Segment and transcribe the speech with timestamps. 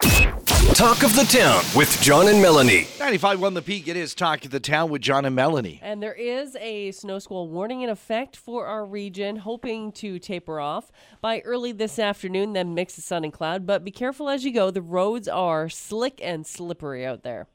[0.00, 2.84] Talk of the Town with John and Melanie.
[2.98, 5.80] 95.1 The Peak, it is Talk of the Town with John and Melanie.
[5.82, 10.60] And there is a snow squall warning in effect for our region, hoping to taper
[10.60, 13.66] off by early this afternoon, then mix of sun and cloud.
[13.66, 14.70] But be careful as you go.
[14.70, 17.48] The roads are slick and slippery out there.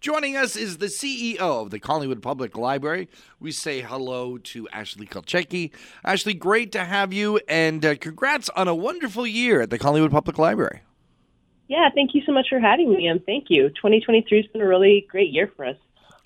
[0.00, 3.08] Joining us is the CEO of the Collingwood Public Library.
[3.40, 5.72] We say hello to Ashley Kulchycki.
[6.04, 10.12] Ashley, great to have you, and uh, congrats on a wonderful year at the Collingwood
[10.12, 10.82] Public Library.
[11.68, 13.68] Yeah, thank you so much for having me, and thank you.
[13.68, 15.76] 2023 has been a really great year for us.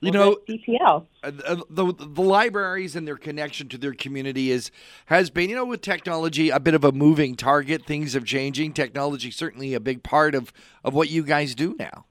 [0.00, 1.06] You know, CPL.
[1.22, 1.30] Uh,
[1.70, 4.72] the, the libraries and their connection to their community is
[5.06, 7.86] has been, you know, with technology a bit of a moving target.
[7.86, 8.72] Things are changing.
[8.72, 10.52] Technology certainly a big part of
[10.82, 12.04] of what you guys do now.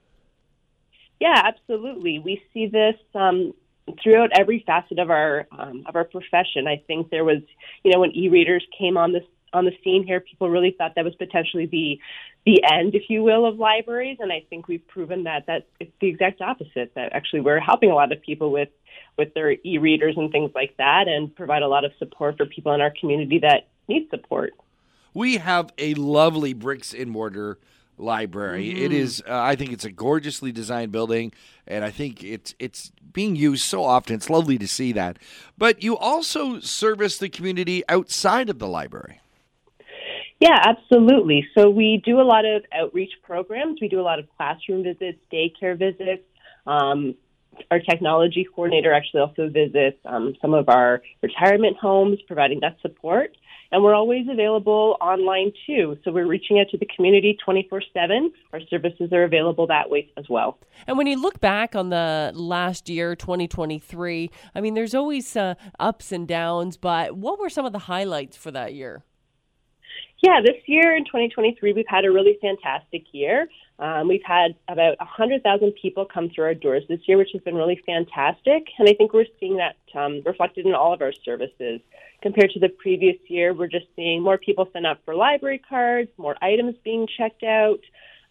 [1.20, 2.20] Yeah, absolutely.
[2.20, 3.54] We see this um,
[4.02, 6.68] throughout every facet of our um, of our profession.
[6.68, 7.42] I think there was,
[7.84, 11.06] you know, when e-readers came on this on the scene here, people really thought that
[11.06, 12.00] was potentially the
[12.46, 14.18] the end, if you will, of libraries.
[14.20, 16.94] And I think we've proven that that it's the exact opposite.
[16.96, 18.70] That actually we're helping a lot of people with
[19.18, 22.74] with their e-readers and things like that, and provide a lot of support for people
[22.74, 24.54] in our community that need support.
[25.14, 27.60] We have a lovely bricks and mortar
[27.98, 28.70] library.
[28.70, 28.86] Mm-hmm.
[28.86, 31.34] It is, uh, I think, it's a gorgeously designed building,
[31.68, 34.16] and I think it's it's being used so often.
[34.16, 35.20] It's lovely to see that.
[35.58, 39.20] But you also service the community outside of the library.
[40.42, 41.48] Yeah, absolutely.
[41.56, 43.80] So we do a lot of outreach programs.
[43.80, 46.24] We do a lot of classroom visits, daycare visits.
[46.66, 47.14] Um,
[47.70, 53.38] our technology coordinator actually also visits um, some of our retirement homes, providing that support.
[53.72, 56.00] And we're always available online too.
[56.04, 58.34] So we're reaching out to the community 24 7.
[58.52, 60.58] Our services are available that way as well.
[60.88, 65.54] And when you look back on the last year, 2023, I mean, there's always uh,
[65.80, 69.04] ups and downs, but what were some of the highlights for that year?
[70.22, 73.48] Yeah, this year in 2023, we've had a really fantastic year.
[73.80, 77.56] Um, we've had about 100,000 people come through our doors this year, which has been
[77.56, 78.68] really fantastic.
[78.78, 81.82] And I think we're seeing that um, reflected in all of our services.
[82.22, 86.10] Compared to the previous year, we're just seeing more people sign up for library cards,
[86.18, 87.80] more items being checked out.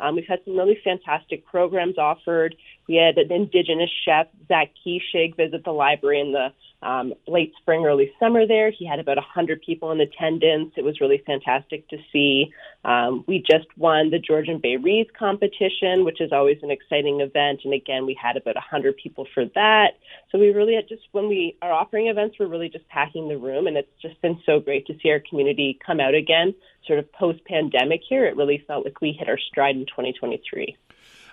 [0.00, 2.56] Um, we've had some really fantastic programs offered.
[2.88, 6.52] We had an Indigenous chef, Zach Keeshig, visit the library in the
[6.82, 8.70] um, late spring, early summer there.
[8.70, 10.72] He had about 100 people in attendance.
[10.76, 12.52] It was really fantastic to see.
[12.84, 17.60] Um, we just won the Georgian Bay Wreath competition, which is always an exciting event.
[17.64, 19.98] And again, we had about 100 people for that.
[20.32, 23.66] So we really just, when we are offering events, we're really just packing the room.
[23.66, 26.54] And it's just been so great to see our community come out again,
[26.86, 28.24] sort of post pandemic here.
[28.24, 30.76] It really felt like we hit our stride in 2023.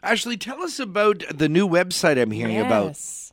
[0.03, 2.65] Ashley, tell us about the new website I'm hearing yes.
[2.65, 3.27] about.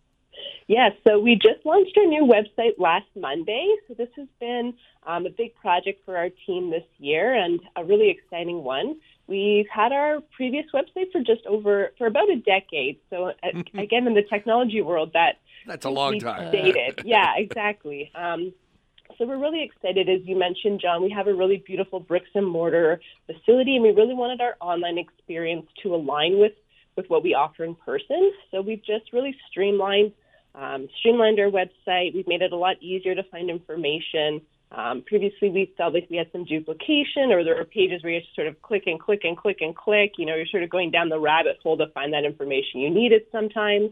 [0.67, 3.75] Yes, so we just launched our new website last Monday.
[3.87, 4.73] So this has been
[5.07, 8.97] um, a big project for our team this year and a really exciting one.
[9.27, 12.99] We've had our previous website for just over for about a decade.
[13.11, 15.37] So uh, again, in the technology world, that
[15.67, 16.51] that's a long time.
[16.51, 18.11] Dated, yeah, exactly.
[18.15, 18.55] Um,
[19.19, 21.03] so we're really excited, as you mentioned, John.
[21.03, 24.99] We have a really beautiful bricks and mortar facility, and we really wanted our online
[24.99, 26.53] experience to align with
[26.97, 28.33] with what we offer in person.
[28.51, 30.13] So we've just really streamlined
[30.55, 32.15] um, streamlined our website.
[32.15, 34.41] We've made it a lot easier to find information.
[34.71, 38.21] Um, previously, we felt like we had some duplication, or there were pages where you
[38.21, 40.13] to sort of click and click and click and click.
[40.19, 42.91] You know, you're sort of going down the rabbit hole to find that information you
[42.91, 43.91] needed sometimes.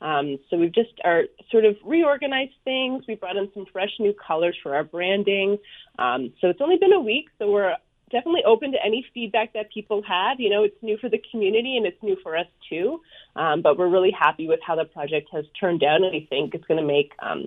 [0.00, 3.04] Um, so we've just are sort of reorganized things.
[3.06, 5.58] We brought in some fresh new colors for our branding.
[5.98, 7.76] Um, so it's only been a week, so we're
[8.10, 10.40] definitely open to any feedback that people have.
[10.40, 13.00] You know, it's new for the community and it's new for us too.
[13.36, 16.54] Um, but we're really happy with how the project has turned out, and we think
[16.54, 17.46] it's going to make um,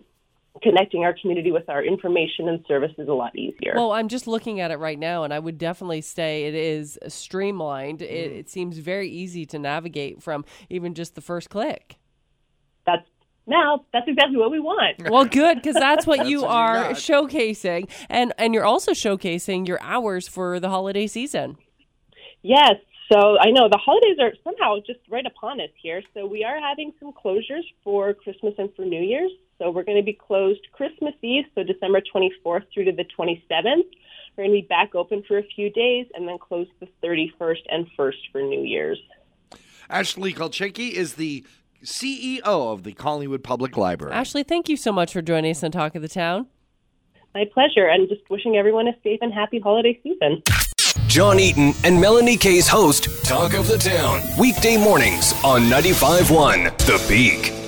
[0.62, 3.74] connecting our community with our information and services a lot easier.
[3.76, 6.98] Well, I'm just looking at it right now, and I would definitely say it is
[7.08, 8.00] streamlined.
[8.00, 8.04] Mm.
[8.04, 11.98] It, it seems very easy to navigate from even just the first click.
[12.86, 13.06] That's
[13.46, 15.02] now that's exactly what we want.
[15.10, 18.92] Well, good because that's what that's you what are you showcasing, and and you're also
[18.92, 21.58] showcasing your hours for the holiday season.
[22.42, 22.76] Yes.
[23.12, 26.02] So I know the holidays are somehow just right upon us here.
[26.14, 29.32] So we are having some closures for Christmas and for New Year's.
[29.60, 33.86] So we're going to be closed Christmas Eve, so December 24th through to the 27th.
[34.36, 37.60] We're going to be back open for a few days and then close the 31st
[37.70, 39.00] and 1st for New Year's.
[39.90, 41.46] Ashley Kulchycki is the
[41.84, 44.14] CEO of the Collingwood Public Library.
[44.14, 46.48] Ashley, thank you so much for joining us on Talk of the Town.
[47.36, 50.44] My pleasure, and just wishing everyone a safe and happy holiday season.
[51.08, 57.06] John Eaton and Melanie Kay's host, Talk of the Town, weekday mornings on 95.1 The
[57.08, 57.63] Peak.